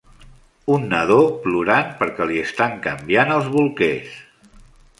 Un 0.75 0.87
nadó 0.93 1.17
plorant 1.43 1.93
perquè 2.01 2.27
li 2.31 2.41
estan 2.47 2.75
canviant 2.89 3.37
els 3.37 3.53
bolquers. 3.59 4.19